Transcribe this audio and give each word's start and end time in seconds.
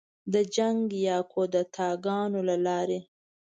د 0.33 0.35
جنګ 0.55 0.79
یا 1.07 1.17
کودتاه 1.31 1.95
ګانو 2.05 2.39
له 2.49 2.55
لارې 2.65 2.99